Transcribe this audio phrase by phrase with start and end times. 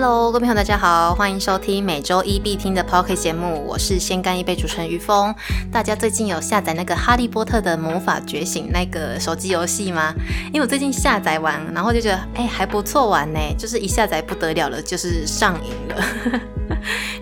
[0.00, 5.34] Hello，各位朋友，大家好，欢迎收听每周一必听的 Pocket 节目，我是先干一杯主持人于峰。
[5.72, 10.14] 大家最近有下载那个《哈利波特的魔法觉醒》那个手机游戏吗？
[10.52, 16.40] 因为我最近下载完，然后就觉得哎还不错玩呢，就是一下载不得了了，就是上瘾了。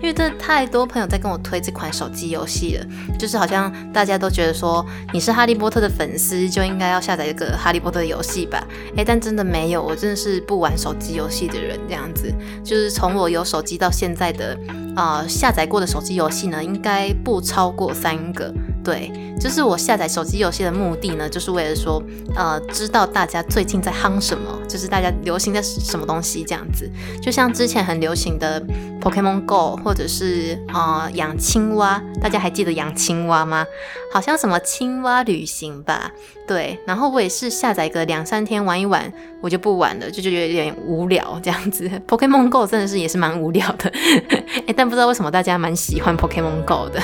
[0.07, 2.85] 因为真的太多朋友在跟我推这款手机游戏了，
[3.19, 8.65] 就是好像大家都觉得说你是哈利波特的粉丝就应该要下载一个哈利波特的游戏吧？
[8.95, 12.33] 诶，但真的没有，我真的是不玩手机游戏的人，这样子。
[12.63, 14.57] 就是从我有手机到现在的
[14.95, 18.49] 啊下载过的手机游戏呢，应该不超过三个。
[18.81, 22.01] 对，就是我下载手机游戏的目的呢，就是为了说，
[22.35, 26.89] 呃，知道大家最近在夯什么，就是大家流行的什么东西这样子。
[27.21, 28.61] 就像之前很流行的
[29.01, 33.65] Pokemon Go，或者是啊养青蛙，大家还记得养青蛙吗？
[34.11, 36.11] 好像什么青蛙旅行吧。
[36.47, 41.89] 对，然后我也是下载个两三天玩一玩，我就不玩了，就觉得有点无聊这样子。
[42.07, 43.91] Pokemon Go 真的是也是蛮无聊的，
[44.65, 47.01] 哎，但不知道为什么大家蛮喜欢 Pokemon Go 的。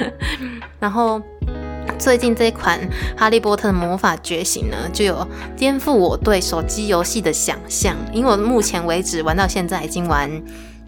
[0.80, 1.20] 然后
[1.98, 2.78] 最近这款
[3.18, 10.30] 《哈利波特魔法觉醒》呢，就有颠覆我对手机游戏的想象，因为我目前为止玩到现在已经玩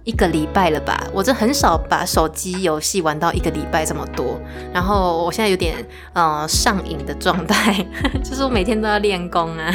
[0.05, 4.41] 一个礼拜了吧，我这很少把手机游戏玩到一个礼拜这么多，
[4.73, 5.77] 然后我现在有点
[6.13, 7.87] 呃上瘾的状态，
[8.25, 9.73] 就是我每天都要练功啊。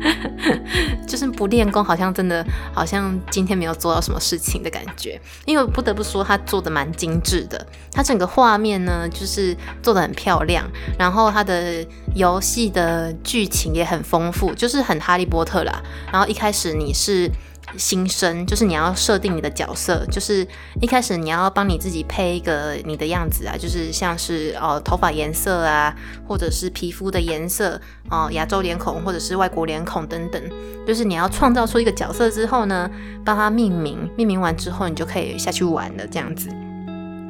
[1.06, 5.20] 就是不练功，好像真的好像今天没有做到什么事情的感觉。
[5.44, 7.66] 因为不得不说，他做的蛮精致的。
[7.92, 10.64] 他整个画面呢，就是做的很漂亮，
[10.98, 15.82] 然后他的游戏的剧情也很丰富，就是很哈利波特啦。
[16.12, 17.30] 然后一开始你是。
[17.76, 20.46] 新生就是你要设定你的角色，就是
[20.80, 25.94] 一开始你要帮你自己配一个你的样子啊，就是像是哦头发颜色啊，
[26.26, 30.40] 或者是皮肤的颜色哦，亚洲脸孔或者是外国脸孔等等，
[30.86, 32.90] 就是你要创造出一个角色之后呢，
[33.24, 36.48] 帮他命名，命名完之后你就可以下去玩了这样子。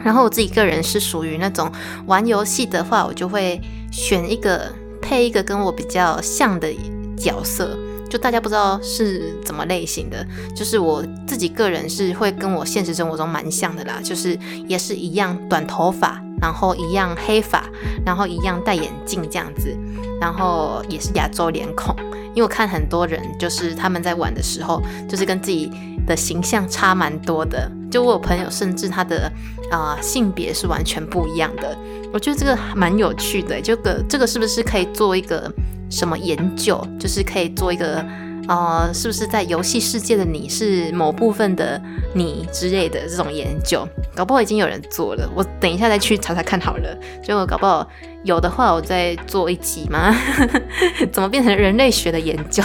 [0.05, 1.73] 然后我自己个人是属于那种
[2.07, 4.71] 玩游戏的话，我就会选一个
[5.03, 6.73] 配一个跟我比较像的
[7.17, 7.77] 角色。
[8.09, 10.25] 就大家不知道是怎么类型的，
[10.55, 17.65] 就是我自己个人是会跟我现实生活中蛮像的啦，就是也是一样短头发，然后一样黑发，
[18.05, 19.77] 然后一样戴眼镜这样子，
[20.21, 21.95] 然后也是亚洲脸孔。
[22.35, 25.71] 因为我看很多人就是他们在玩的时候，就是跟自己
[26.07, 27.71] 的形象差蛮多的。
[27.91, 29.33] 就我有朋友甚至他的
[29.71, 31.77] 啊性别是完全不一样的，
[32.13, 33.61] 我觉得这个蛮有趣的。
[33.61, 35.51] 这个这个是不是可以做一个？
[35.91, 38.05] 什么研究，就是可以做一个，
[38.49, 41.81] 呃，是不是在游戏世界的你是某部分的
[42.15, 46.97] 你之类的这种研究，搞不好已经有人做了，我等一下再去查查看好了。
[47.23, 47.89] 就搞不好
[48.25, 50.15] 有的话，我再做一集吗？
[51.13, 52.63] 怎么变成人类学的研究？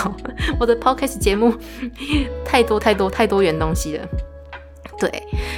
[0.59, 1.53] 我的 podcast 节目
[2.46, 4.08] 太多太多太多元东西了。
[5.00, 5.12] 对，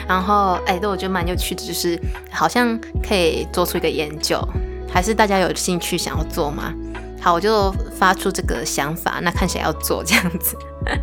[0.08, 2.00] 然后哎，对我觉得蛮有趣的，就是
[2.32, 4.40] 好像可以做出一个研究，
[4.90, 6.74] 还是大家有兴趣想要做吗？
[7.24, 10.58] 好，我就发出这个想法，那看谁要做这样子，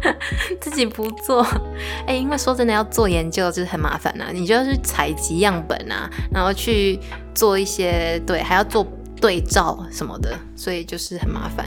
[0.61, 1.43] 自己不做，
[2.07, 7.01] 哎，因为说真的要做研究就是很麻烦呐，你就要去采集样本啊，然后去
[7.35, 8.87] 做一些对，还要做
[9.19, 11.65] 对照什么的，所以就是很麻烦。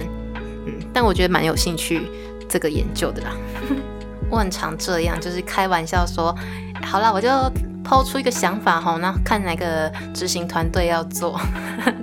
[0.67, 2.07] 嗯，但我觉得蛮有兴趣
[2.47, 3.31] 这个研究的啦。
[4.29, 6.35] 我很常这样，就是开玩笑说，
[6.83, 7.27] 好啦，我就
[7.83, 11.41] 抛出一个想法吼，那看哪个执行团队要做，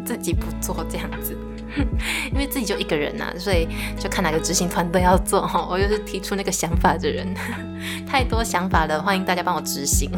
[0.04, 1.36] 自己不做这样子。
[2.32, 5.66] 因为自己就一个人呐，所以就看哪个执行团队要做哈。
[5.70, 7.26] 我就是提出那个想法的人，
[8.06, 10.10] 太多想法了，欢迎大家帮我执行。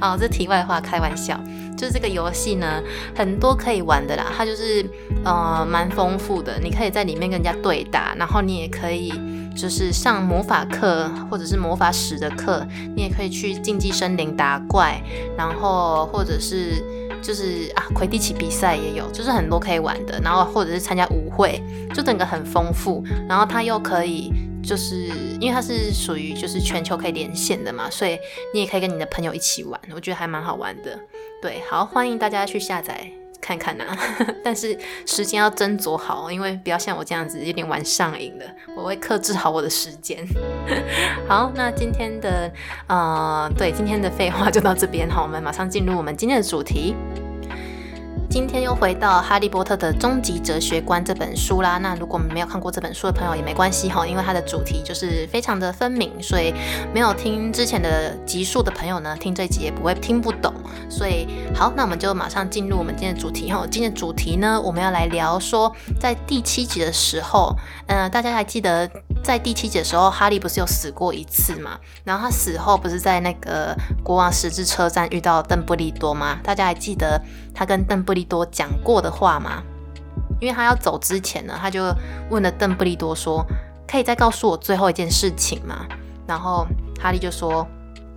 [0.00, 1.38] 好，这题外话，开玩笑。
[1.76, 2.82] 就是这个游戏呢，
[3.14, 4.26] 很多可以玩的啦。
[4.36, 4.84] 它就是
[5.24, 9.12] 呃蛮丰富的，你可以在里面跟人家对打，然后你也可以
[9.56, 15.00] 就是上魔法课或者是魔法史的课，你也可以去竞技森林打怪，
[15.36, 16.82] 然后或者是。
[17.22, 21.62] 就是啊，魁地奇比赛也有，就是很多可以玩的，然后或者是参加舞会，
[21.94, 23.04] 就整个很丰富。
[23.28, 24.32] 然后它又可以，
[24.62, 25.08] 就是
[25.40, 28.18] 因为它是属于就是全球可以连线的嘛，所以
[28.54, 30.98] 你也可以跟你的朋友一起玩，我觉得还蛮好玩的。
[31.40, 33.10] 对，好，欢迎大家去下载。
[33.40, 33.84] 看看呐，
[34.44, 34.76] 但是
[35.06, 38.44] 时间要斟酌好，因为不要像我这样子有点玩上瘾的，
[38.76, 40.26] 我会克制好我的时间。
[41.28, 42.52] 好，那今天的
[42.86, 46.94] 呃，对，今天的废话就到这边哈，我们马上进入我们今天的主题。
[48.30, 51.78] 今天又回到《哈利波特的终极哲学观》这本书啦。
[51.78, 56.52] 那如果没有看过这本书的朋友也没关系哈，因为它的主题就是非常的分明，所以
[56.92, 60.52] 没有听之前的集数的朋友呢，听这集也不会听不懂。
[60.90, 63.66] 所以好，那我们就马上进入我们今天的主题哈。
[63.70, 68.88] 今天的主题呢，我们要来聊说，在第七集的时候，嗯，大家还记得
[69.22, 71.78] 在第七集的时候，哈利不是有死过一次嘛？
[72.04, 76.38] 然后他死后不是在那个国王十字车站遇到邓布利多吗？
[76.42, 77.20] 大家还记得
[77.54, 79.62] 他跟邓布利多讲过的话吗？
[80.40, 81.92] 因为他要走之前呢，他就
[82.30, 83.44] 问了邓布利多说
[83.90, 85.84] ：“可以再告诉我最后一件事情吗？”
[86.26, 86.66] 然后
[87.00, 87.66] 哈利就说：“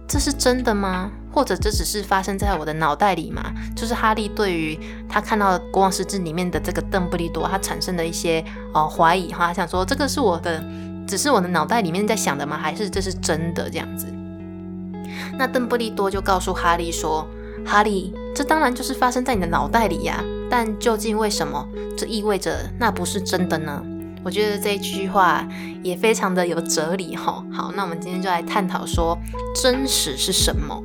[0.08, 1.12] 这是真的吗？
[1.34, 8.44] 或者这只是发生在我的脑袋里吗？”就是哈利对于他看到国王十字里面的这个邓布利多，他产生的一些
[8.74, 10.64] 呃怀疑哈，想说这个是我的，
[11.08, 12.58] 只是我的脑袋里面在想的吗？
[12.58, 14.08] 还是这是真的这样子？
[15.38, 17.28] 那邓布利多就告诉哈利说
[17.66, 21.66] ：“哈利，这当然就是发生在你的脑袋里呀。”但究竟为什么
[21.98, 23.82] 这意味着那不是真的呢？
[24.24, 25.48] 我觉得这一句话
[25.82, 27.44] 也非常的有哲理哈。
[27.52, 29.18] 好，那我们今天就来探讨说
[29.56, 30.84] 真实是什么。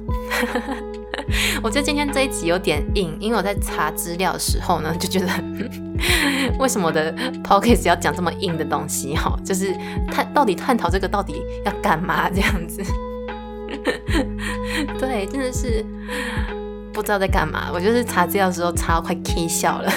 [1.63, 5.27] 我觉得今天这一集有点硬，因为我在查资料的时候呢， 就觉得
[6.59, 7.13] 为什么我的
[7.43, 9.37] p o c k e t 要讲这么硬的东西哈？
[9.45, 9.75] 就是
[10.11, 12.83] 探到底探讨这个到底要干嘛这样子？
[14.99, 15.85] 对，真的是。
[16.93, 19.93] 不知道在干嘛，我就是查资料的时候查到快 k 笑了。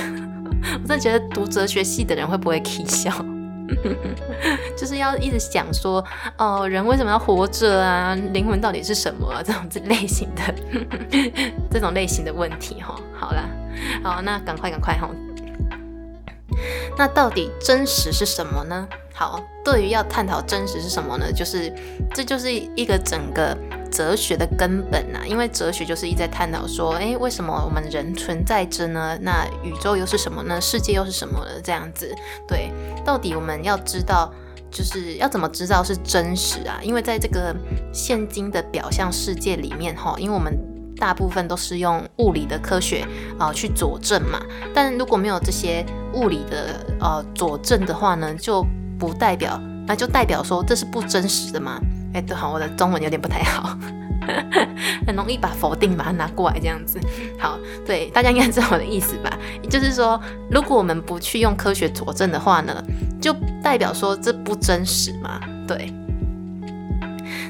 [0.73, 3.09] 我真的觉得读哲学系的人会不会 k 笑？
[4.77, 6.03] 就是要一直想说，
[6.37, 8.15] 哦，人为什么要活着啊？
[8.33, 9.31] 灵魂到底是什么？
[9.43, 10.53] 这种类型的
[11.71, 12.95] 这种类型的问题哈。
[13.13, 13.43] 好了，
[14.03, 15.09] 好，那赶快赶快哈。
[16.97, 18.87] 那到底真实是什么呢？
[19.13, 21.31] 好，对于要探讨真实是什么呢？
[21.31, 21.73] 就是
[22.13, 23.57] 这就是一个整个。
[23.91, 29.17] 哲学的根本呐，因为哲学就是一直在探讨说，诶，为什么我们人存在着呢？
[29.21, 30.59] 那宇宙又是什么呢？
[30.59, 31.61] 世界又是什么呢？
[31.63, 32.13] 这样子，
[32.47, 32.71] 对，
[33.03, 34.31] 到底我们要知道，
[34.71, 36.79] 就是要怎么知道是真实啊？
[36.81, 37.55] 因为在这个
[37.91, 40.57] 现今的表象世界里面，哈，因为我们
[40.97, 43.05] 大部分都是用物理的科学
[43.37, 44.41] 啊去佐证嘛，
[44.73, 48.65] 但如果没有这些物理的呃佐证的话呢，就
[48.99, 51.79] 不代表，那就代表说这是不真实的嘛。
[52.13, 53.77] 哎，对好，我的中文有点不太好，
[55.05, 56.99] 很容易把否定把它拿过来这样子。
[57.37, 59.37] 好，对，大家应该知道我的意思吧？
[59.69, 60.19] 就是说，
[60.49, 62.83] 如果我们不去用科学佐证的话呢，
[63.21, 65.39] 就代表说这不真实嘛？
[65.67, 65.93] 对。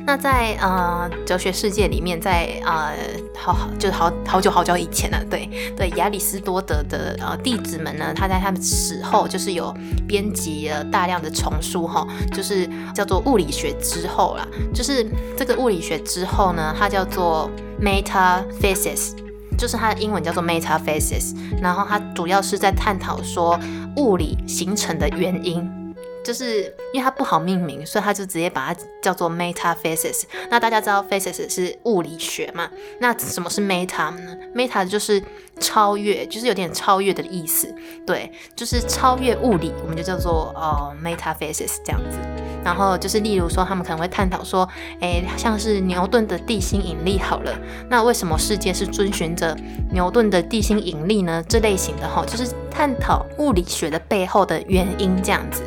[0.09, 2.95] 那在呃哲学世界里面，在呃
[3.37, 5.47] 好好就是好好久好久以前了，对
[5.77, 9.71] 对，亚里士多德的呃弟子们呢，他在他们死后就是有
[10.07, 15.07] 编辑了大量的丛书哈，就是叫做物理学之后啦，就是
[15.37, 17.47] 这个物理学之后呢，它叫做
[17.79, 19.11] metaphysics，
[19.59, 23.59] 就是它的英文叫做 metaphysics，然后它主要是在探讨说
[23.97, 25.78] 物理形成的原因。
[26.23, 26.63] 就是
[26.93, 30.23] 因为它不好命名，所以他就直接把它叫做 metaphysics。
[30.49, 32.69] 那大家知道 physics 是物理学嘛？
[32.99, 35.21] 那什么是 meta 呢？meta 就是
[35.59, 37.73] 超越，就是有点超越的意思。
[38.05, 42.17] 对，就是超越物理，我们就叫做呃 metaphysics 这样子。
[42.61, 44.67] 然后就是例如说，他们可能会探讨说，
[44.99, 47.57] 诶，像是牛顿的地心引力好了，
[47.89, 49.57] 那为什么世界是遵循着
[49.93, 51.41] 牛顿的地心引力呢？
[51.47, 55.63] 这类型的哈，就是探讨物理学的背后的原因这样子。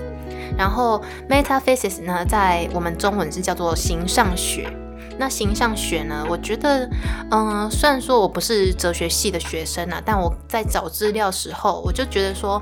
[0.57, 4.71] 然后，metaphysics 呢，在我们中文是叫做形上学。
[5.19, 6.89] 那形上学呢，我觉得，
[7.31, 12.61] 嗯，虽然说我不是哲学系的学生啊，但我在找资料时候，我就觉得说，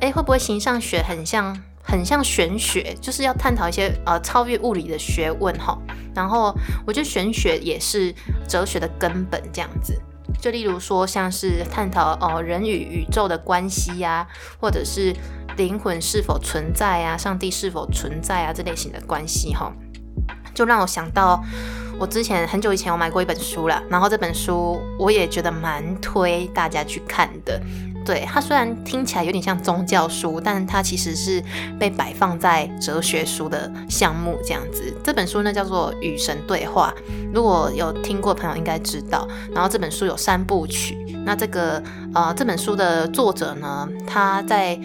[0.00, 5.76] 哎，会不会形上学很像，很像玄学，就是要探讨一些呃超越物理的学问哈。
[6.14, 6.54] 然后，
[6.86, 8.14] 我觉得玄学也是
[8.46, 9.98] 哲学的根本这样子。
[10.40, 14.26] 就例如说，像是探讨哦人与宇宙的关系呀，
[14.60, 15.14] 或者是。
[15.56, 17.16] 灵魂是否存在呀？
[17.16, 18.52] 上帝是否存在啊？
[18.52, 19.72] 这类型的关系哈，
[20.54, 21.42] 就让我想到
[21.98, 27.58] 我之前很久以前我买过一本书了，然后这本书我也觉得蛮推大家去看的。
[28.06, 31.42] 对它虽然听起来有点像宗教书，但它其实是
[31.78, 34.96] 被摆放在哲学书的项目这样子。
[35.04, 36.94] 这本书呢叫做《与神对话》，
[37.34, 39.26] 如果有听过朋友应该知道。
[39.52, 40.96] 然后这本书有三部曲，
[41.26, 41.82] 那这个
[42.14, 44.78] 呃这本书的作者呢，他在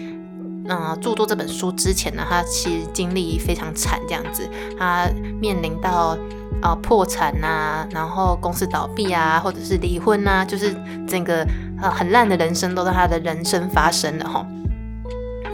[0.68, 4.48] 嗯，著作这本书之前呢，他其实经历非常惨，这样子，
[4.78, 5.08] 他
[5.40, 6.16] 面临到
[6.62, 10.74] 啊破产呐，然后公司倒闭啊，或者是离婚呐，就是
[11.06, 11.46] 整个
[11.80, 14.46] 呃很烂的人生都在他的人生发生了哈。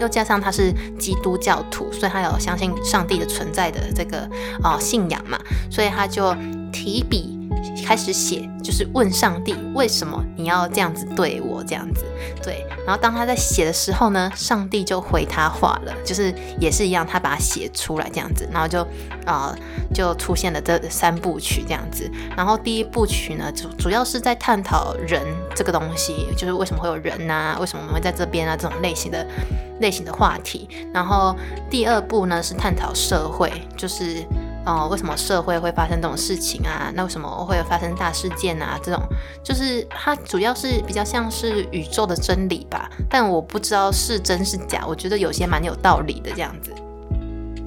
[0.01, 4.29] 又加上他是基督教徒，所以他有相信上帝的存在的这个
[4.63, 5.39] 啊信仰嘛，
[5.71, 6.35] 所以他就
[6.73, 7.38] 提笔
[7.85, 12.05] 开始写，就是问上帝为什么你要这样子对我这样子。
[12.43, 18.87] 对，然后当他在写的时候呢，上帝就回他话了，就是也是一样，他把它写出来这样子，然后就
[19.25, 19.55] 啊
[19.95, 22.11] 就出现了这三部曲这样子。
[22.37, 25.23] 然后第一部曲呢，主主要是在探讨人
[25.55, 29.27] 这个东西，就是为什么会有人呐，为什么我们会在这边啊这种类型的
[29.81, 30.69] 类型的话题。
[30.93, 31.35] 然后
[31.71, 34.25] 第二部呢是探讨社会，就是。
[34.67, 36.93] 哦，为什么社会会发生这种事情啊？
[36.95, 38.79] 那为什么会发生大事件啊？
[38.83, 39.03] 这种
[39.43, 44.85] 就是它主要是比较像是宇宙的真理吧，但我不知道是真是假。
[44.87, 46.73] 我觉得有些蛮有道理的这样子。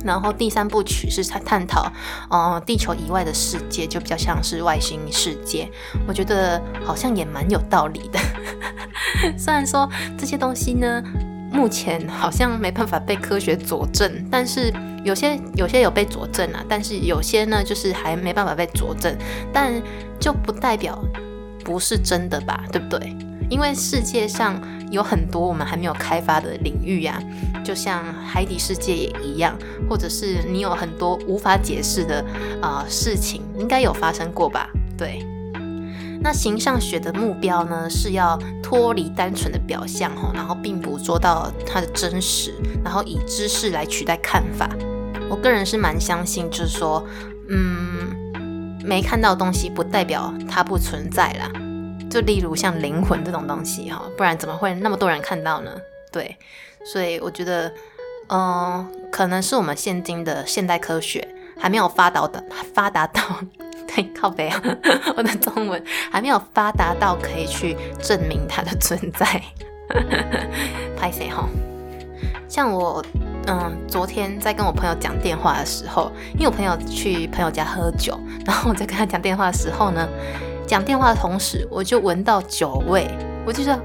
[0.03, 1.91] 然后第三部曲是探探讨，
[2.29, 5.69] 哦，地球以外的世界，就比较像是外星世界。
[6.07, 8.19] 我觉得好像也蛮有道理的。
[9.37, 11.03] 虽然说这些东西呢，
[11.51, 14.73] 目前好像没办法被科学佐证，但是。
[15.03, 19.17] 有些有些有被佐证啊，但是有些呢，就是还没办法被佐证，
[19.51, 19.73] 但
[20.19, 21.03] 就不代表
[21.65, 23.11] 不是真的吧，对不对？
[23.49, 27.19] 因为世界上有很多我们还没有开发的领域呀，
[27.63, 29.57] 就像海底世界也一样，
[29.89, 32.23] 或者是你有很多无法解释的
[32.61, 34.69] 啊事情，应该有发生过吧？
[34.95, 35.25] 对。
[36.23, 44.69] 那形象学的目标呢，是要脱离单纯的表象吼，然后并捕捉到它的真实，然后以知识来取代看法。
[45.27, 47.03] 我个人是蛮相信，就是说，
[47.49, 51.51] 嗯，没看到东西不代表它不存在啦。
[52.09, 55.71] 就例如像灵魂这种东西哈，不然怎么会那么多人看到呢？
[56.11, 56.37] 对，
[56.85, 57.73] 所以我觉得，
[58.27, 63.21] 嗯，可能是我们现今的现代科学还没有发达的发达到，
[63.93, 64.61] 对，靠背啊，
[65.17, 69.41] 我的中文还没有发达到可以去证明它的存在。
[70.97, 71.47] 拍谁哈？
[72.47, 73.03] 像我。
[73.47, 80.07] 嗯，昨天在跟我朋友讲电话的时候，因为我朋友去朋友家喝酒，然后我在跟他讲电话的时候呢，
[80.67, 83.09] 讲电话的同时，我就闻到酒味，
[83.43, 83.75] 我就说，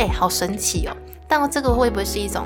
[0.00, 0.96] 哎，好神奇哦！
[1.28, 2.44] 但这个会不会是一种？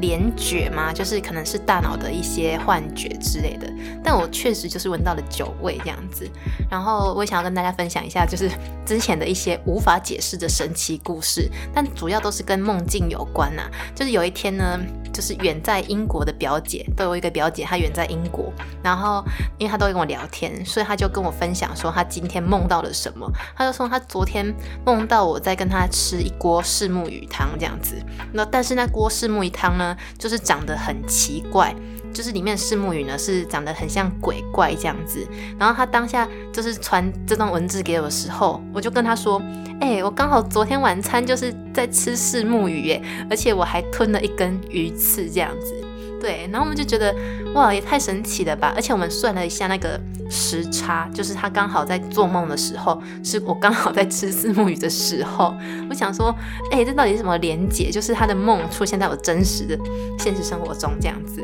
[0.00, 0.92] 联觉吗？
[0.92, 3.72] 就是可能是大脑的一些幻觉之类的，
[4.02, 6.28] 但我确实就是闻到了酒味这样子。
[6.70, 8.50] 然后我也想要跟大家分享一下，就是
[8.84, 13.62] 之前的一些无法解释的神奇故事，但主要都是跟梦境有关呐。
[13.94, 14.78] 就是有一天呢，
[15.12, 19.24] 就是远在英国的表姐，都有一个表姐，她远在英国，然后
[19.58, 23.30] 因为她都会跟我聊天，所以她就跟我分享说她今天梦到了什么。
[23.56, 27.96] 她就说她昨天梦到我在跟她吃一锅四目鱼汤这样子。
[28.32, 29.85] 那但是那锅四目鱼汤呢？
[30.16, 31.74] 就是长得很奇怪，
[32.14, 35.26] 就是里面的木鱼呢是长得很像鬼怪这样子。
[35.58, 39.40] 然后他当下就是传这段文字给我的时候，我就跟他说
[39.80, 45.74] ：“哎，我刚好昨天晚餐就是在吃四目鱼，耶，而且我还吞了一根鱼刺这样子。”
[46.20, 47.14] 对，然后我们就觉得
[47.54, 48.72] 哇，也太神奇了吧！
[48.74, 55.54] 而且我们算了一下那个时差，就是他刚好在做梦的时候，是我刚好在吃四目鱼的时候。
[55.88, 56.34] 我想说，
[56.72, 57.90] 哎，这到底是什么连结？
[57.90, 59.78] 就是他的梦出现在我真实的
[60.18, 61.42] 现实生活中这样子。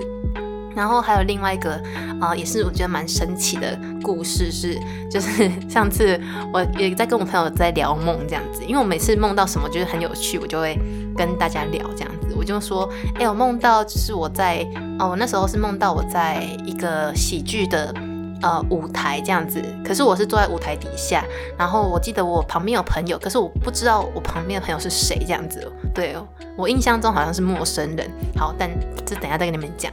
[0.74, 1.78] 然后还有另外一个
[2.18, 6.18] 啊，也是我觉得蛮神奇的故事，是就是 上次
[6.50, 10.78] 我也在跟我朋友在聊梦这样子，因为我每次梦到什么觉得很有趣，我就会
[11.14, 12.10] 跟大家聊这样。
[12.36, 14.66] 我就说，哎，我梦到就是我在
[14.98, 17.94] 哦，我那时候是梦到我在一个喜剧的
[18.42, 21.24] 呃舞台这样子，可是我是坐在舞台底下，
[21.58, 25.70] 然后我记得我旁边有朋友，可是我不知道我旁边的朋友是谁这样子。
[25.94, 26.16] 对
[26.56, 28.10] 我印象中好像是陌生人。
[28.36, 28.70] 好，但
[29.04, 29.92] 这等下再跟你们讲。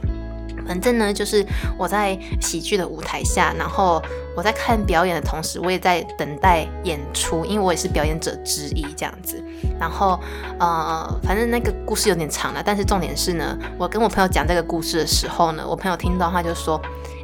[0.70, 1.44] 反正呢，就是
[1.76, 4.00] 我在喜剧的舞台下，然后
[4.36, 9.42] 我在看表演的同时，我也在等待演出，因为我也是表演者之一这样子。
[9.80, 10.16] 然后，
[10.60, 16.80] 呃，反正那个故事有点长了，但是重点是呢，我跟我朋友讲这个故事的时候呢，我朋友听到他就说：“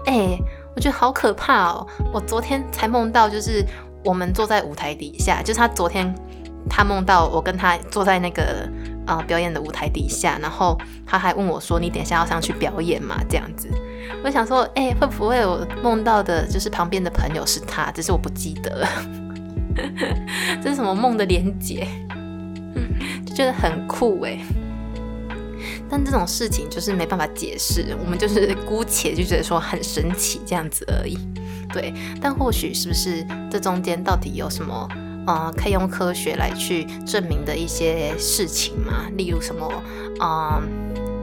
[0.06, 0.36] 哎，
[0.74, 1.86] 我觉得好可怕哦！
[2.12, 3.64] 我昨天才梦到，就是
[4.04, 6.12] 我们坐在舞台底下，就是他昨天
[6.68, 8.68] 他梦到我跟他坐在那个。”
[9.06, 9.22] 啊！
[9.26, 13.68] 表演的舞台底下，然后他还问我说：“你等下要上去表演吗？”这样子，
[14.24, 17.90] 我想说：“哎，会不会我梦到的就是旁边的朋友是他？
[17.92, 18.88] 只是我不记得了，
[20.62, 21.86] 这是什么梦的连结？
[23.24, 24.38] 就觉得很酷哎！
[25.88, 31.16] 但这种事情就是没办法解释，我们就是姑且就觉得说很神奇这样子而已。
[31.72, 34.88] 对，但或许是不是这中间到底有什么？
[35.26, 39.08] 呃，可以用科学来去证明的一些事情嘛？
[39.16, 39.70] 例如什么，
[40.20, 40.62] 嗯，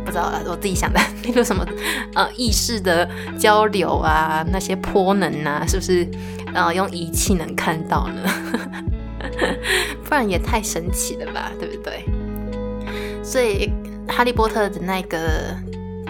[0.05, 1.65] 不知道我自己想的， 例如什么，
[2.13, 6.07] 呃，意识的交流啊，那些波能啊，是不是？
[6.53, 8.29] 呃，用仪器能看到呢？
[10.03, 12.05] 不然也太神奇了吧，对不对？
[13.23, 13.71] 所以
[14.11, 15.55] 《哈利波特》的那个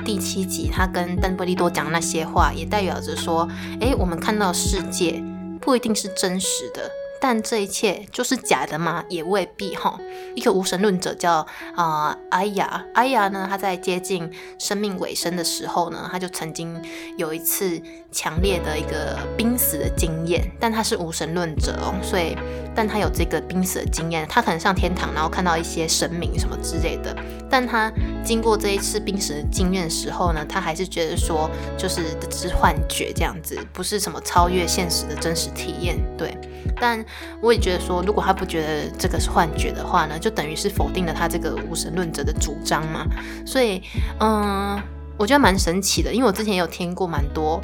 [0.03, 3.47] 第七集，他跟邓布利多讲那些话，也代表着说，
[3.79, 5.23] 哎，我们看到世界。
[5.61, 6.91] 不一定是真实的。
[7.25, 9.01] 但这一切就是假的吗？
[9.07, 9.97] 也未必哈。
[10.35, 16.77] 一个无神论者叫啊阿雅，阿雅呢，他在接近生命尾声的时候呢，他就曾经
[17.15, 20.51] 有一次强烈的一个濒死的经验。
[20.59, 22.35] 但他是无神论者哦，所以
[22.75, 27.15] 但他有这个濒死的经验，他可能上天堂，然后看到一些神明什么之类的。
[27.49, 27.91] 但他
[28.23, 35.97] 经过这一次濒死的经验时候呢，他还是觉得说，就是只是幻觉这样子，不是什么超越现实的真实体验。
[36.17, 36.35] 对，
[36.79, 37.03] 但。
[37.41, 43.05] 我也觉得说，如果他不觉得这个是幻觉的话呢，就等于是否定了他这个无神论者的主张嘛。
[43.45, 43.81] 所以，
[44.21, 44.81] 嗯，
[45.17, 47.59] 我觉得蛮神奇的，因为我之前有听过蛮多，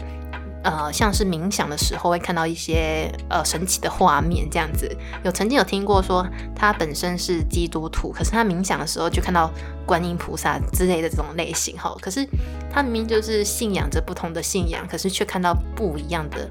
[0.64, 4.90] 呃，像是冥想的时候会看到一些呃神奇的画面这样子。
[5.24, 6.26] 有曾经有听过说，
[6.56, 9.52] 他本身是基督徒，可是他冥想的时候就看到
[9.86, 11.96] 观音菩萨之类的这种类型哈。
[12.02, 12.28] 可是
[12.72, 16.50] 他明明就是信仰着不同的信仰，可是却看到不一样的。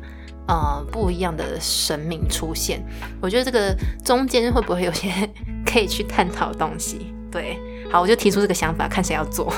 [0.50, 2.82] 呃，不一样的神明出现，
[3.20, 5.12] 我觉得这个中间会不会有些
[5.66, 7.12] 可以去探讨的东西？
[7.30, 7.58] 对，
[7.92, 9.52] 好，我就提出这个想法，看谁要做。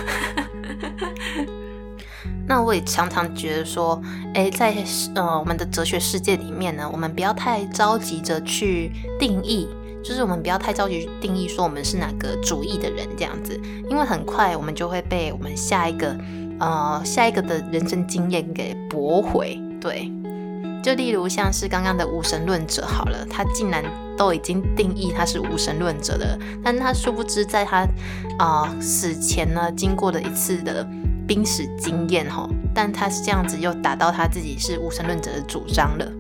[2.50, 4.02] 那我也常常觉得说，
[4.35, 4.75] 诶，在
[5.14, 8.90] 呃我们的哲学世界里面呢，我们不要太着急着去
[9.21, 9.69] 定义，
[10.02, 13.57] 就是我们不要太着急定义说我们是哪个主义的人这样子，
[13.88, 16.16] 因为很快我们就会被我们下一个
[16.59, 20.11] 呃下一个的人生经验给驳回，对。
[20.83, 23.85] 就例如像是刚刚的无神论者好了，他竟然
[24.16, 27.87] 都已经定义他是无神论者的，但他殊不知在他
[28.38, 30.85] 啊死前呢，经过了一次的
[31.30, 32.44] 濒死经验哈，
[32.75, 36.12] 但他是这样子又达到他自己是无神论者的主张了。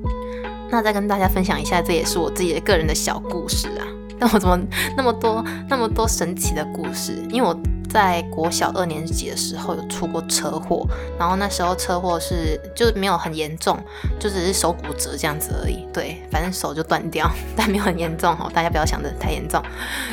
[0.70, 3.82] 那再跟大家分享一下，这也是我自己的个人的小故事啊。
[4.20, 4.56] 那我怎么
[4.96, 7.26] 那么多那么多神奇的故事？
[7.28, 7.60] 因为我。
[7.92, 10.86] 在国小二年级的时候有出过车祸，
[11.18, 13.76] 然后那时候车祸是就是没有很严重，
[14.18, 15.84] 就只是手骨折这样子而已。
[15.92, 19.60] 对，反正手就断掉， 但没有很严重哦，大家不要想的太严重。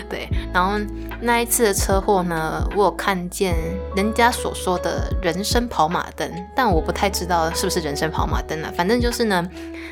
[0.09, 0.79] 对，然后
[1.21, 3.55] 那一次的车祸呢，我有看见
[3.95, 8.71] 人家所说的人生跑马灯，但我不太知道是不是人生跑马灯了。
[8.75, 9.47] 反正就是呢，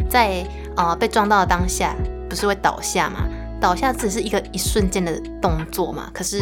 [0.10, 0.44] 在
[0.76, 1.96] 呃被撞到的当下，
[2.28, 3.20] 不是会倒下嘛？
[3.62, 6.40] 倒下只是一个一瞬间的动作嘛，可是。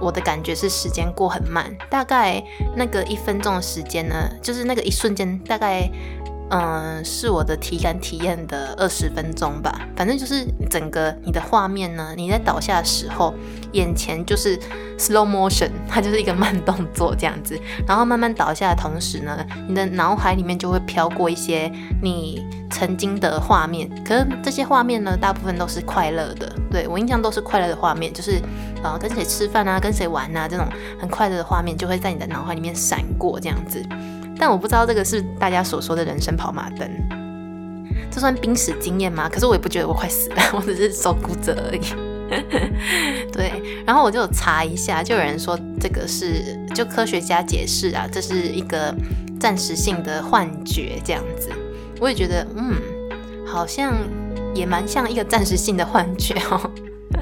[0.00, 2.42] 我的感觉是时间过很慢，大概
[2.76, 5.90] 那个一分钟的时间呢，就是那个一瞬间，大概
[6.50, 9.80] 嗯是我的体感体验的二十分钟吧。
[9.96, 13.34] 反正就是整个你的画面呢，你在倒下的时候，
[13.72, 14.58] 眼前就是
[14.98, 17.58] slow motion， 它就是一个慢动作这样子。
[17.86, 21.70] 然后慢慢倒下的同时呢，你的脑海里面就会飘过一些
[22.02, 23.90] 你曾经的画面。
[24.04, 26.52] 可是这些画面呢，大部分都是快乐的。
[26.70, 28.40] 对我印象都是快乐的画面，就是。
[28.82, 30.64] 呃，跟谁吃饭啊，跟谁玩啊，这种
[31.00, 33.82] 很快乐的画面就会在你的脑海里面闪过这样子。
[34.38, 36.88] 但我不知道这个是大家所说的人生跑马灯，
[38.10, 39.28] 这算濒死经验吗？
[39.28, 41.80] 可是我也不觉得我快死了， 我只是手骨折而已。
[43.32, 43.52] 对，
[43.86, 48.92] 然后我就查一下，就有人说这个是，就科学家解释啊，这是一个
[49.38, 51.48] 暂时性的幻觉这样子。
[52.00, 52.74] 我也觉得，嗯，
[53.46, 53.94] 好像
[54.54, 56.70] 也蛮像一个暂时性的幻觉哦。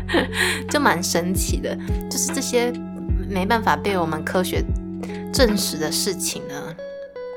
[0.70, 1.76] 就蛮神奇的，
[2.10, 2.72] 就是这些
[3.28, 4.64] 没办法被我们科学
[5.32, 6.63] 证实的事情呢，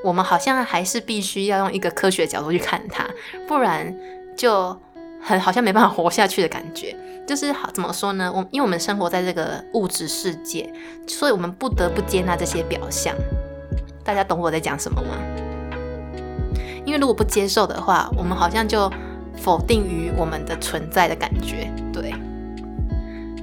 [0.07, 3.05] 我们好像还是必须要用一个科学角度去看它，
[3.45, 3.93] 不然
[4.37, 4.79] 就
[5.21, 6.95] 很好像没办法活下去的感觉。
[7.27, 8.31] 就是好怎么说呢？
[8.33, 10.73] 我因为我们生活在这个物质世界，
[11.05, 13.13] 所以我们不得不接纳这些表象。
[14.05, 15.17] 大家懂我在讲什么吗？
[16.85, 18.89] 因为如果不接受的话，我们好像就
[19.35, 22.13] 否定于我们的存在的感觉，对。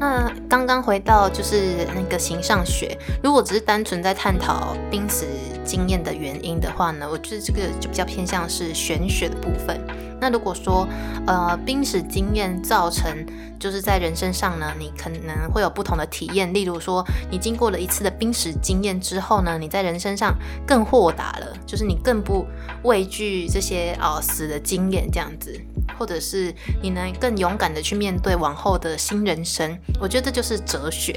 [0.05, 5.25] 那刚刚回到就是那个形上学，如果只是单纯在探讨濒死
[5.65, 9.81] 经验的原因的话呢，我觉得这个就比较偏向是玄学的部分。
[10.25, 10.89] 那如果说
[11.27, 13.15] 呃濒死经验造成
[13.61, 20.35] 就是在人身上呢，你可能会有不同的体验，例如说你经过了一次的濒死经验之后呢，你在人身上
[20.67, 22.47] 更豁达了，就是你更不
[22.85, 25.61] 畏惧这些哦死的经验这样子。
[25.99, 31.15] 或者是你能更勇敢的去面对往后的新人生，我觉得这就是哲学。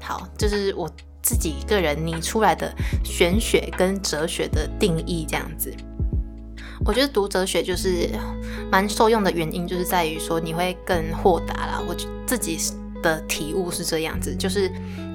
[0.00, 0.90] 好，就是我
[1.22, 2.72] 自己个人拟出来的
[3.04, 5.72] 玄学跟哲学的定义这样子。
[6.84, 8.08] 我觉得读哲学就是
[8.70, 11.82] 蛮受用的原因，就是在于说你会更豁达啦。
[11.88, 11.94] 我
[12.26, 12.58] 自己
[13.02, 14.70] 的体悟是这样子，就是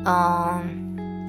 [0.06, 1.28] 嗯，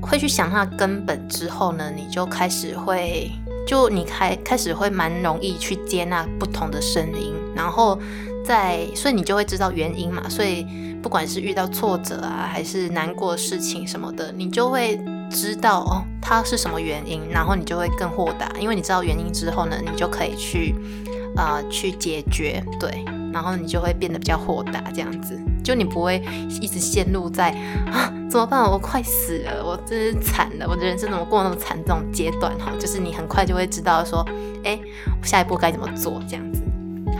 [0.00, 3.30] 会去想它根本之后呢，你就开始会。
[3.64, 7.96] 就你开开始会蛮容易去接纳不同的声音，然后
[8.44, 10.28] 在所以你就会知道原因嘛。
[10.28, 10.66] 所以
[11.00, 15.00] 不管是遇到挫折啊，还是难过事情什么的，你就会
[15.32, 20.74] 知道哦，它是什么原因，然后你就会更豁达，因为你知道原因之后呢，你就可以去
[21.36, 26.22] 呃去解决，对，然后你就会变得比较豁达，这样子，就你不会
[26.60, 27.50] 一直陷入在
[27.90, 28.62] 啊怎么办？
[28.62, 34.26] 我快死了，我真是惨了，我的人生怎么过那么惨这种阶段哈，就是你很快就会知道说，
[34.64, 34.78] 哎，
[35.22, 36.51] 下一步该怎么做这样。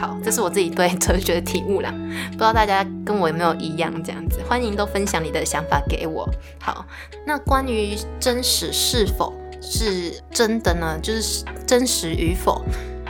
[0.03, 1.95] 好，这是我自己对哲学的体悟啦，
[2.33, 4.41] 不知道大家跟我有没有一样这样子？
[4.49, 6.29] 欢迎都分享你的想法给我。
[6.61, 6.85] 好，
[7.25, 10.99] 那关于真实是否是真的呢？
[11.01, 12.65] 就是真实与否？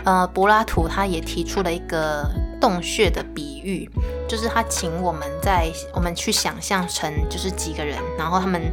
[0.04, 3.88] 呃，柏拉图他也提出了一个洞穴的比喻，
[4.28, 8.70] 就是他请我们在我们去想象成就是几个人，然后他们。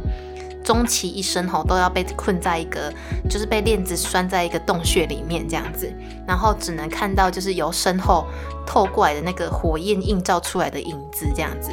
[0.62, 2.92] 终其一生吼都要被困在一个，
[3.28, 5.92] 就是被链子拴在一个洞穴里面这样子，
[6.26, 8.26] 然后只能看到就是由身后
[8.66, 11.70] 透过来的那个火焰映照出来的影子这样子，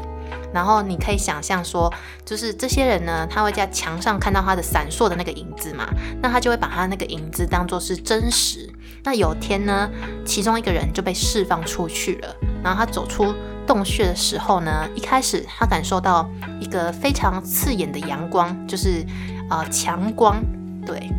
[0.54, 1.94] 然后你可以想象说，
[2.26, 5.88] 就是这些人呢，他会在墙上看到他的闪烁的那个影子嘛，
[6.22, 8.70] 那他就会把他那个影子当做是真实。
[9.04, 9.90] 那有天呢，
[10.26, 13.34] 其中一个人就被释放出去了，然后他走出。
[13.68, 16.28] 洞穴的时候呢，一开始他感受到
[16.60, 19.06] 一个非常刺眼的阳光，就是
[19.50, 20.42] 呃强光，
[20.86, 21.10] 对。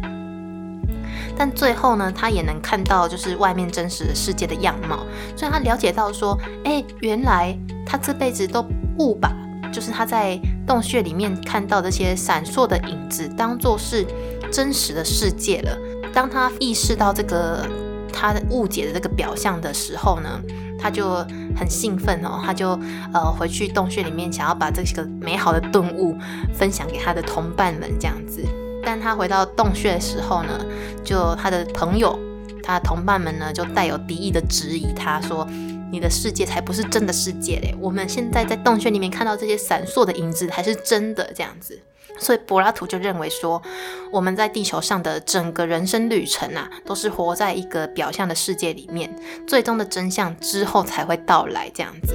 [1.36, 5.06] 但最后呢，他也能看到就是外面真实的世界的样貌，
[5.36, 7.56] 所以他了解到说，哎，原来
[7.86, 8.64] 他这辈子都
[8.98, 9.32] 误把
[9.72, 14.04] 就是他在洞穴里面看到这些闪烁的影子当做是
[14.50, 15.78] 真实的世界了。
[16.12, 17.68] 当他意识到这个
[18.12, 20.40] 他误解的这个表象的时候呢？
[20.78, 21.16] 他就
[21.56, 22.70] 很兴奋哦，他就
[23.12, 26.16] 呃回去洞穴里面，想要把这个美好的顿悟
[26.54, 28.44] 分享给他的同伴们这样子。
[28.84, 30.64] 但他回到洞穴的时候呢，
[31.04, 32.18] 就他的朋友、
[32.62, 35.46] 他的同伴们呢，就带有敌意的质疑他说
[35.90, 37.74] ：“你的世界才不是真的世界嘞！
[37.80, 41.78] 我们现在在洞穴里面看到这些闪烁的影子才是真的。”这样子。
[42.18, 43.62] 所以柏拉图就认为说，
[44.10, 49.14] 我们在地球上的整个人生旅程啊，都是活在一个表象的世界里面，
[49.46, 51.70] 最终的真相之后才会到来。
[51.74, 52.14] 这样子，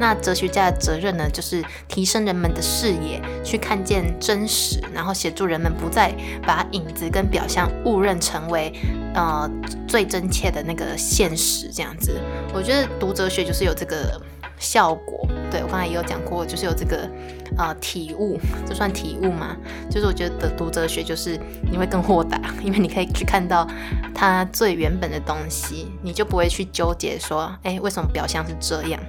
[0.00, 6.12] 那哲学家的责任呢，就是提升人们的视野，去看见真实，然后协助人们不再
[6.42, 8.72] 把影子跟表象误认成为
[9.14, 9.48] 呃
[9.86, 11.70] 最真切的那个现实。
[11.72, 12.18] 这样子，
[12.52, 14.20] 我觉得读哲学就是有这个。
[14.58, 17.08] 效果，对我刚才也有讲过，就是有这个
[17.56, 19.56] 呃体悟，这算体悟吗？
[19.90, 21.38] 就是我觉得读哲学就是
[21.70, 23.66] 你会更豁达，因为你可以去看到
[24.14, 29.00] 它最原本的东西，你就不会去纠结说，哎，为什么表象是这样？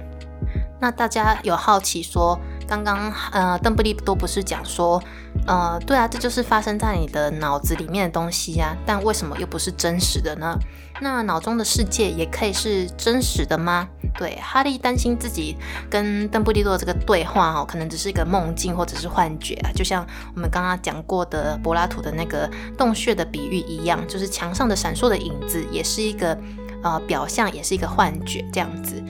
[0.80, 5.02] 那大家有好奇说，刚刚呃邓布利多不是讲说，
[5.46, 10.58] 呃对啊，这就是发生在你的脑子里面的东西呀，但为什么又不是真实的呢？
[11.02, 13.88] 那脑中的世界也可以是真实的吗？
[14.18, 15.56] 对，哈利担心自己
[15.88, 26.36] 跟邓布利多这个对话哦，可能只是一个梦境或者是幻觉啊，就像我们刚刚讲过的柏拉图的那个洞穴的比喻一样，就是墙上的闪烁的影子也是一个
[26.82, 29.02] 呃表象，也是一个幻觉这样子。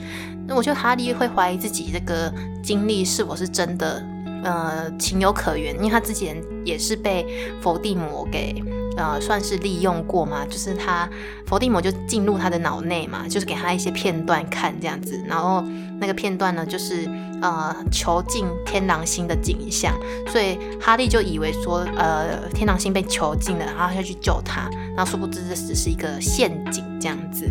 [0.47, 2.33] 那我觉得哈利会怀疑自己这个
[2.63, 4.03] 经历是否是真的，
[4.43, 6.35] 呃，情有可原，因为他之前
[6.65, 7.25] 也是被
[7.61, 8.61] 伏地魔给
[8.97, 11.09] 呃算是利用过嘛，就是他
[11.45, 15.63] 伏地魔就进入他的脑内嘛，就是给他一些片段看这样子，然后
[15.99, 17.09] 那个片段呢就是
[17.41, 19.93] 呃囚禁天狼星的景象，
[20.27, 27.49] 所以哈利就以为说呃天狼星被囚禁了，然后要去救他，然后殊不知这只是一个陷阱这样子。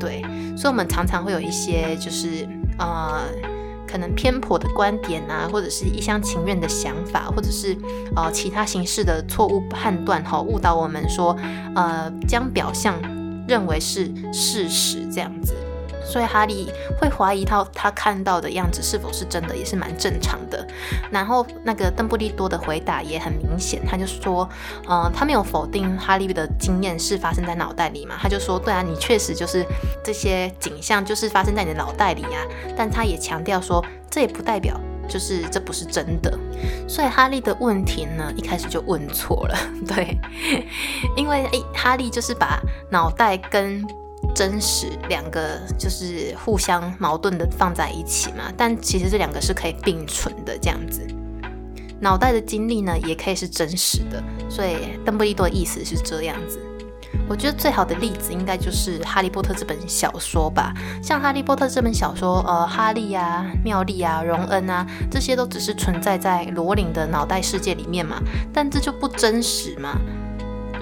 [0.00, 0.22] 对，
[0.56, 2.46] 所以，我们常常会有一些，就是
[2.78, 3.20] 呃，
[3.90, 7.76] 可能偏颇的观点啊，或者是一厢情愿的想法，或者是
[8.14, 11.34] 呃其他形式的错误判断，哈，误导我们说，
[11.74, 12.94] 呃，将表象
[13.48, 15.54] 认为是事实这样子。
[16.10, 20.66] 所以哈利会怀疑他他看到的样子是否是真的，也是蛮正常的。
[21.10, 24.48] 然后那个邓布利多的回答也很明显，他就说，
[24.86, 29.64] 呃，他没有否定哈利的经验是发生在脑袋里嘛，他就说，对啊，你确实就是
[30.02, 32.40] 这些景象就是发生在你的脑袋里啊。
[32.74, 36.38] 但他也强调说，这也不代表就是这不是真的。
[36.88, 40.16] 所以哈利的问题呢，一开始就问错了，对，
[41.16, 42.58] 因为诶，哈利就是把
[42.90, 43.84] 脑袋跟
[44.34, 51.06] 真实两个就是互相矛盾的放在一起嘛，但其实这两个是可以并存的这样子。
[52.00, 56.60] 脑袋的经历呢，也可以是真实的，所以邓布利多的意思是这样子。
[57.26, 60.72] 我觉得最好的例子应该就是《哈利波特》这本小说吧。
[61.02, 69.98] 像《哈利波特》这本小说，呃，哈利啊、妙丽啊、荣恩啊，这些都只是存在在罗琳的脑袋世界里面嘛，但这就不真实嘛。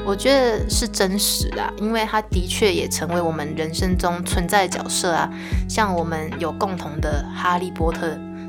[0.06, 5.28] 我觉得是真实的，因为它的确也成为我们人生中存在的角色啊。
[5.68, 8.06] 像我们有共同的《哈利波特》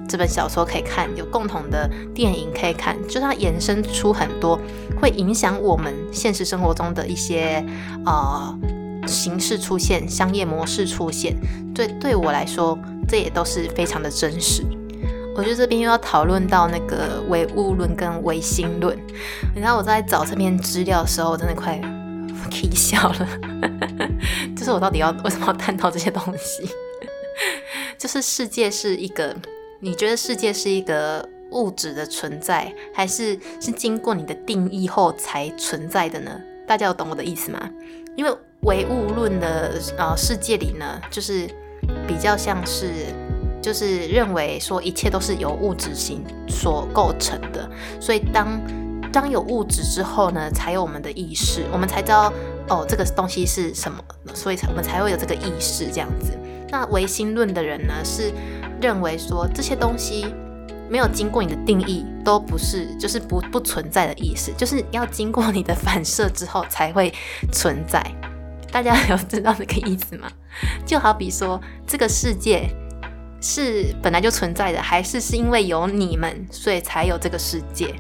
[0.08, 4.60] 这本小说可以看，有共同的电影可以看，就它衍生出很多
[5.02, 7.66] 会影响我们现实生活中的一些
[8.06, 8.56] 呃
[9.08, 11.36] 形式出现，商业模式出现，
[11.74, 14.64] 对对我来说，这也都是非常的真实。
[15.38, 18.98] 我觉得这边又要讨论到那个唯物论跟唯心论。
[19.54, 21.80] 你知道我在找这篇资料的时候，我真的快
[22.50, 23.28] 气笑了。
[24.58, 26.68] 就是我到底要为什么要探讨这些东西？
[28.00, 29.36] 就是世界是一个，
[29.80, 36.32] 你觉得世界是一个物质的存在，还是是经过你的定义后才存在的呢？
[36.66, 37.70] 大家有懂我的意思吗？
[38.16, 41.48] 因为唯物论的呃世界里呢，就是
[42.08, 43.06] 比较像是。
[43.68, 48.48] 就是认为说一切都是由物质性所构成的，所以当
[49.12, 52.32] 当有物质之后呢，才有我们的意识，我们才知道
[52.70, 54.02] 哦这个东西是什么，
[54.34, 56.32] 所以才我们才会有这个意识这样子。
[56.70, 58.32] 那唯心论的人呢，是
[58.82, 60.34] 认为说这些东西
[60.90, 67.14] 没有经过你的定义，都不是就是不不存在的意思，就是要经过你的反射之后才会
[67.52, 68.02] 存在。
[68.72, 70.32] 大家有知道这个意思吗？
[70.88, 72.70] 就好比说这个世界。
[73.42, 77.94] 是本来就存在的，还是是因为有你们，所以才有这个世界？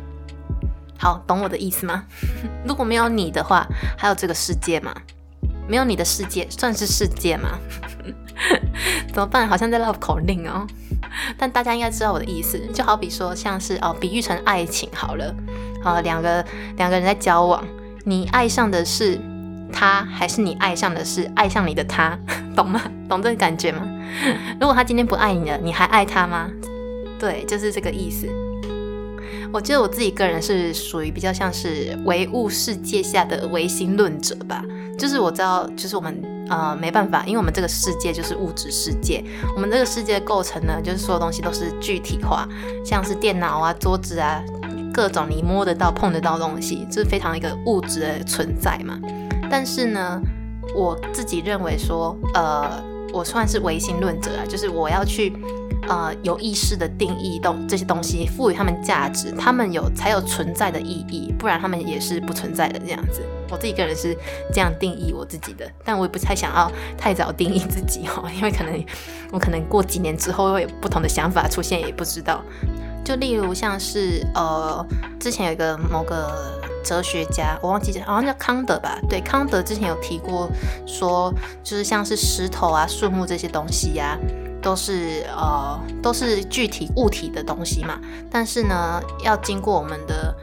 [0.97, 2.06] 好，懂我的意思吗？
[2.67, 4.93] 如果没有你的话，还有这个世界吗？
[5.67, 7.60] 没有你的世界，算是世界吗？
[9.13, 9.47] 怎么办？
[9.47, 10.65] 好像在绕口令哦。
[11.38, 15.36] 但大家应该知道我的意思，就好比说，像是哦，比喻成爱情好了。
[15.84, 16.43] 好，两个
[16.78, 17.63] 两个人在交往，
[18.06, 19.19] 你爱上的是。
[19.72, 22.18] 他还是你爱上的是爱上你的他，
[22.56, 22.82] 懂吗？
[23.08, 23.82] 懂这个感觉吗？
[24.60, 26.50] 如果他今天不爱你了，你还爱他吗？
[27.20, 28.28] 对，就是这个意思。
[29.54, 34.64] 我觉得我自己个人是属于比较像是唯物世界下的唯心论者吧。
[34.98, 39.24] 就是我知道，就是我们呃没办法，因为我们这个世界就是物质世界，
[39.56, 42.48] 我们这个世界的构成呢，就是所有东西都是具体化，
[42.84, 44.44] 像是电脑啊、桌子啊，
[44.94, 49.00] 各种你摸得到、碰得到东西，就是非常一个物质的存在嘛。
[49.50, 50.22] 但是呢，
[50.76, 52.84] 我自己认为说，呃，
[53.14, 55.34] 我算是唯心论者啊，就是我要去，
[55.88, 63.22] 呃，有意识的定义东这些东西，赋予他们价值，他们有才有存在的意义，不然他们也是不存在的这样子。
[63.50, 64.16] 我自己个人是
[64.54, 68.86] 这样定义我自己的，但我也不太想要太早定义自己哦，因为可能
[69.32, 72.44] 我可能过几年之后会有不同的想法出现，也不知道。
[73.06, 74.86] 就例如像是呃，
[75.18, 76.62] 之前有一个某个。
[76.88, 78.97] 哲学家，我忘记好像叫康德吧？
[79.10, 80.50] 对，康德之前有提过，
[80.86, 84.17] 说就是像是石头啊、树木这些东西呀，
[84.62, 88.00] 都是呃都是具体物体的东西嘛。
[88.32, 90.34] 但是呢，要经过我们的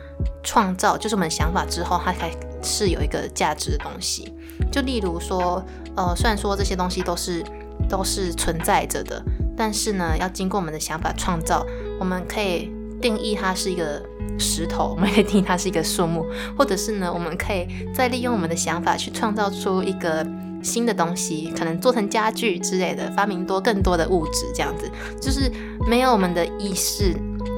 [0.43, 2.31] 创造，就是我们想法之后，它才
[2.63, 4.31] 是有一个价值的东西。
[4.71, 5.65] 就例如说，
[5.97, 7.43] 呃，虽然说这些东西都是
[7.89, 9.23] 都是存在着的，
[9.57, 11.65] 但是呢，要经过我们的想法创造，
[11.99, 12.71] 我们可以。
[13.05, 14.03] 定义它是一个
[14.39, 16.25] 石头， 我们可以定义它是一个树木，
[16.57, 20.27] 或者是呢，我们可以再利用我们的想法去创造出一个
[20.63, 24.91] 新的东西，可能做成家具之类的，发明多更多的物质，这样子
[25.21, 25.53] 就是
[25.87, 27.15] 没有我们的意识，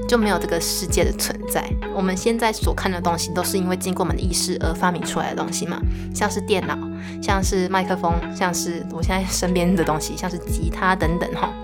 [0.08, 1.64] 就没有这个世界的存在。
[1.94, 5.80] 我们现在所看的东西，都是因为经过我们的意识而发明出来的东西嘛，
[6.12, 6.76] 像是电脑，
[7.22, 11.54] 像是麦克风，像是我现在身边的东西，像是吉他等等，哈，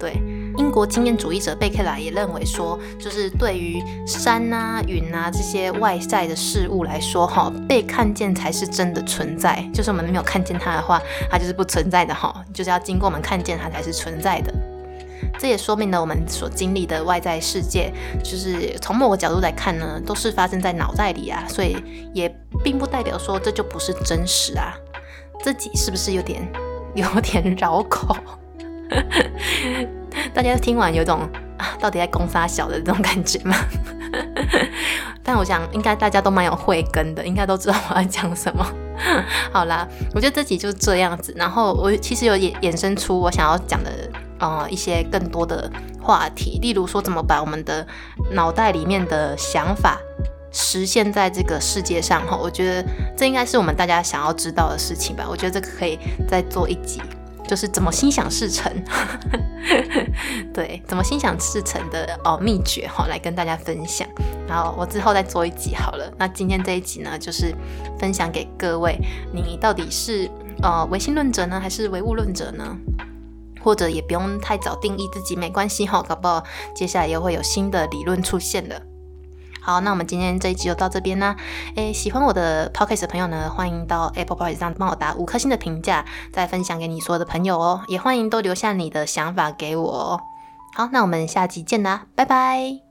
[0.00, 0.20] 对。
[0.58, 9.64] 英国经验主义者贝克莱也认为说，就是对于山啊、云啊这些外在的事物来说，哈，被看见才是真的存在。
[9.72, 12.44] 就是我们没有看见它的话，它就是不存在的，哈。
[12.52, 14.52] 就是要经过我们看见它才是存在的。
[15.38, 17.92] 这也说明了我们所经历的外在世界，
[18.24, 21.44] 就是从某个角度来看呢，都是发生在脑袋里啊。
[21.48, 21.76] 所以
[22.12, 22.28] 也
[22.64, 24.74] 并不代表说这就不是真实啊。
[25.40, 26.42] 自己是不是有点
[26.96, 28.16] 有点绕口？
[30.34, 31.20] 大家听完有种
[31.58, 33.56] 啊，到底在攻杀小的这种感觉吗？
[35.22, 38.66] 但我想应该大家都蛮有慧根的，应该都知道我要讲什么。
[39.52, 41.34] 好啦，我觉得这集就是这样子。
[41.36, 43.90] 然后我其实有衍衍生出我想要讲的
[44.38, 45.70] 呃一些更多的
[46.00, 47.86] 话题，例如说怎么把我们的
[48.32, 49.98] 脑袋里面的想法
[50.50, 52.26] 实现在这个世界上。
[52.26, 55.26] 哈，我觉得这应该是我们大家想要知道的事情吧。
[55.28, 57.02] 我觉得这个可以再做一集。
[57.48, 58.70] 就是怎么心想事成，
[60.52, 64.06] 对，怎么心想事成的哦秘诀哈，来跟大家分享。
[64.46, 66.12] 然后我之后再做一集好了。
[66.18, 67.54] 那今天这一集呢，就是
[67.98, 68.98] 分享给各位，
[69.32, 70.30] 你到底是
[70.62, 72.76] 呃唯心论者呢，还是唯物论者呢？
[73.60, 76.44] 或者也不用太早定义自己，没关系哈，搞不好
[76.76, 78.80] 接下来又会有新的理论出现的。
[79.68, 81.36] 好，那我们今天这一集就到这边啦。
[81.74, 87.82] 诶，喜欢我的 p o c k e t 的朋友呢，欢迎到 Apple Podcast 上帮我打五颗星的评价，再分享给你所有的朋友哦。
[87.86, 90.18] 也欢迎都留下你的想法给我。
[90.74, 92.87] 好，那我们下集见啦，拜拜。